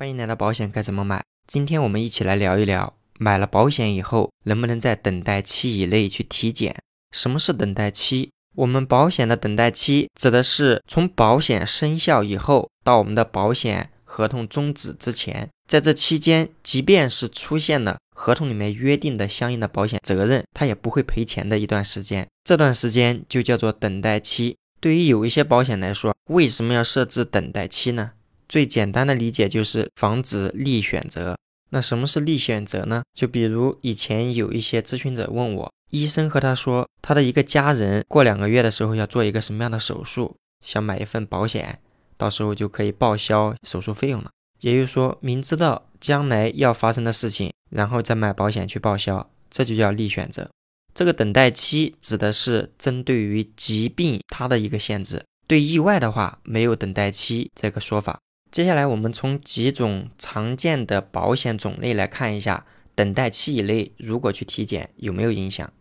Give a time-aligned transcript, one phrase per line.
[0.00, 1.22] 欢迎来到保险该怎么买。
[1.46, 6.74] 今天我们一起来聊一聊，买了保险以后能不能在等待期以内去体检？
[7.14, 8.30] 什么是等待期？
[8.56, 22.26] 我们保险的等待期指的是从保险生效以后到我们的保险合同终止之前，在这期间，即便是出现了合同里面约定的相应的保险责任，它也不会赔钱的一段时间。
[22.42, 24.56] 这段时间就叫做等待期。
[24.80, 28.12] 对于有一些保险来说，为什么要设置等待期呢？
[28.50, 31.38] 最简单的理解就是防止逆选择。
[31.70, 33.04] 那什么是逆选择呢？
[33.14, 40.34] 就比如以前有一些咨询者问我，医生和他说他的一个家人过两个月的时候要做一个什么样的手术，
[40.66, 41.78] 想买一份保险，
[42.16, 44.28] 到时候就可以报销手术费用了。
[44.62, 50.50] 也就是说明知道将来要发生的事情，然后再买保险去报销，这就叫逆选择。
[50.92, 58.18] 这个等待期指的是针对于疾病它的一个限制，对意外的话没有等待期这个说法。
[58.50, 65.72] 接下来，我们从几种常见的保险种类来看一下，等待期以内如果去体检有没有影响。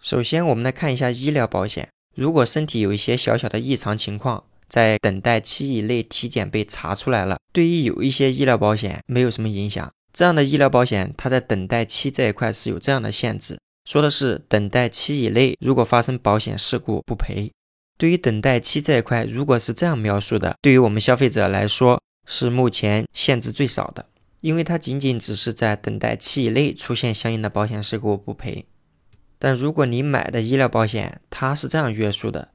[0.00, 1.88] 首先，我们来看一下医疗保险。
[2.14, 9.90] 如果身体有一些小小的异常情况，在等待期以内体检被查出来了，对于有一些医疗保险没有什么影响。
[10.12, 13.58] 这样的医疗保险，它在等待期这一块是有这样的限制，
[13.90, 17.50] 说的是等待期以内如果发生保险事故不赔。
[17.96, 24.06] 对于等待期这一块，如果是这样描述的，对于我们消费者来说是目前限制最少的，
[24.40, 28.66] 因为它仅仅只是在等待期以内出现相应的保险事故不赔。
[29.38, 32.48] 但如果你买的医疗保险它是这样约束的，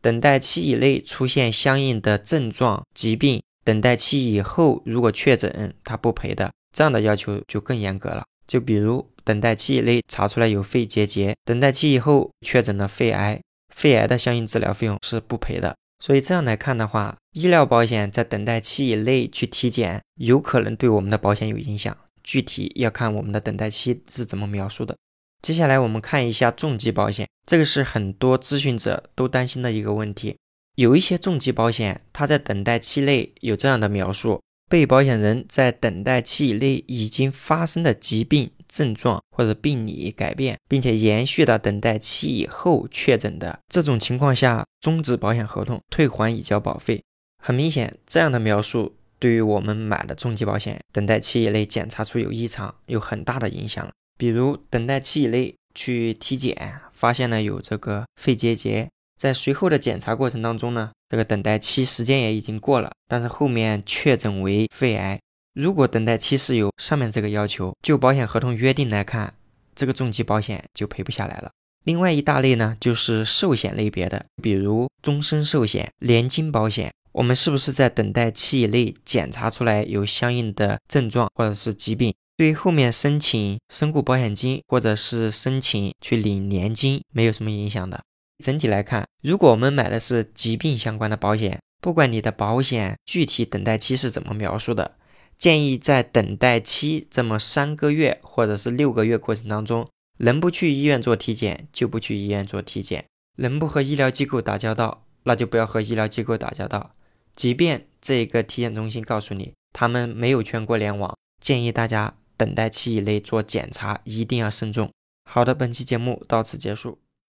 [0.00, 8.24] 等待期以内出现相应的症状疾病，等待期以后如果确诊它不赔的，这样的要求就更严格了。
[8.46, 13.40] 就比如等待期以内查出来有肺结节，等待期以后确诊了肺癌。
[13.74, 21.94] 肺癌的相应治疗费用是不赔的，所以这样来看的话，医疗保险在等待期以内去体检，有可能对我们的保险有影响。
[22.22, 24.96] 具体要看我们的等待期是怎么描述的。
[25.42, 30.36] 接下来我们看一下重疾保险，这个是很多咨询者都担心的一个问题。
[30.76, 38.50] 有一些重疾保险，它在等待期内有这样的描述：被保险人在等待期以内已经发生的疾病。
[38.74, 47.00] 症状或者病理改变，并且延续的等待期以后确诊的这种情况下，终止保险合同，退还已交保费。
[47.40, 53.92] 很明显，这样的描述对于我们买的重疾保险，等待期以内检查出有异常，有很大的影响了。
[54.18, 65.20] 比如等待期以内去体检，发现了有这个肺结节，在随后的检查过程当中呢，这个等待期时间也已经过了，但是后面确诊为肺癌。
[65.54, 69.34] 如果等待期是有上面这个要求，就保险合同约定来看，
[69.76, 71.52] 这个重疾保险就赔不下来了。
[71.84, 76.92] 另外一大类呢，就是寿险类别的，比如终身寿险、年金保险。
[77.12, 88.02] 我们是不是在等待期以内检查出来有相应的症状或者是疾病，对后面申请身故保险金或者是申请去领年金没有什么影响的？
[88.42, 94.96] 整体来看，如果我们买的是疾病相关的保险，不管你的保险具体等待期是怎么描述的。
[95.36, 99.86] 建议在等待期这么三个月或者是六个月过程当中，
[100.18, 103.04] 能不去医院做体检就不去医院做体检，
[103.36, 106.94] 能不和医疗机构打交道，那就不要和医疗机构打交道。
[107.34, 114.90] 即便这个体检中心告诉你他们没有全国联网，建议大家等待期以内做检查一定要慎重。
[115.28, 116.98] 好的，本期节目到此结束。